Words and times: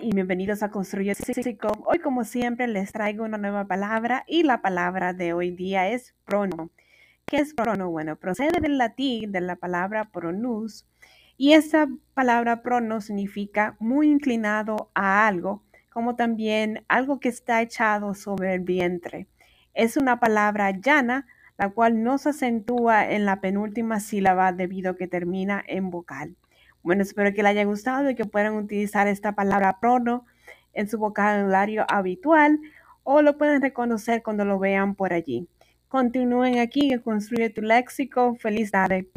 y 0.00 0.10
bienvenidos 0.10 0.62
a 0.62 0.70
Construye 0.70 1.14
Léxico. 1.26 1.68
Hoy, 1.84 1.98
como 1.98 2.24
siempre, 2.24 2.66
les 2.66 2.92
traigo 2.92 3.24
una 3.24 3.36
nueva 3.36 3.66
palabra 3.66 4.24
y 4.26 4.42
la 4.42 4.62
palabra 4.62 5.12
de 5.12 5.34
hoy 5.34 5.50
día 5.50 5.88
es 5.90 6.14
prono. 6.24 6.70
¿Qué 7.26 7.36
es 7.36 7.52
prono? 7.52 7.90
Bueno, 7.90 8.16
procede 8.16 8.60
del 8.60 8.78
latín 8.78 9.32
de 9.32 9.42
la 9.42 9.56
palabra 9.56 10.10
pronus 10.10 10.86
y 11.36 11.52
esa 11.52 11.88
palabra 12.14 12.62
prono 12.62 13.00
significa 13.02 13.76
muy 13.80 14.10
inclinado 14.10 14.90
a 14.94 15.26
algo, 15.26 15.62
como 15.90 16.16
también 16.16 16.84
algo 16.88 17.20
que 17.20 17.28
está 17.28 17.60
echado 17.60 18.14
sobre 18.14 18.54
el 18.54 18.60
vientre. 18.60 19.26
Es 19.74 19.96
una 19.96 20.20
palabra 20.20 20.70
llana, 20.70 21.26
la 21.58 21.68
cual 21.68 22.02
no 22.02 22.16
se 22.16 22.30
acentúa 22.30 23.10
en 23.10 23.26
la 23.26 23.40
penúltima 23.40 24.00
sílaba 24.00 24.52
debido 24.52 24.92
a 24.92 24.96
que 24.96 25.06
termina 25.06 25.62
en 25.66 25.90
vocal. 25.90 26.36
Bueno, 26.84 27.02
espero 27.02 27.32
que 27.32 27.42
les 27.42 27.52
haya 27.52 27.64
gustado 27.64 28.10
y 28.10 28.14
que 28.14 28.26
puedan 28.26 28.54
utilizar 28.54 29.08
esta 29.08 29.32
palabra 29.32 29.80
prono 29.80 30.26
en 30.74 30.86
su 30.86 30.98
vocabulario 30.98 31.86
habitual 31.88 32.60
o 33.04 33.22
lo 33.22 33.38
pueden 33.38 33.62
reconocer 33.62 34.22
cuando 34.22 34.44
lo 34.44 34.58
vean 34.58 34.94
por 34.94 35.14
allí. 35.14 35.48
Continúen 35.88 36.58
aquí 36.58 36.92
y 36.92 36.98
construye 36.98 37.48
tu 37.48 37.62
léxico. 37.62 38.36
Feliz 38.36 38.70
tarde. 38.70 39.08